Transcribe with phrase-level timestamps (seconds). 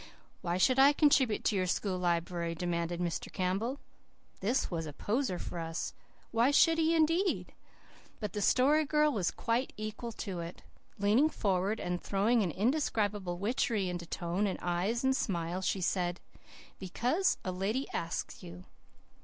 [0.41, 3.31] "Why should I contribute to your school library?" demanded Mr.
[3.31, 3.77] Campbell.
[4.39, 5.93] This was a poser for us.
[6.31, 7.53] Why should he, indeed?
[8.19, 10.63] But the Story Girl was quite equal to it.
[10.97, 16.19] Leaning forward, and throwing an indescribable witchery into tone and eyes and smile, she said,
[16.79, 18.65] "Because a lady asks you."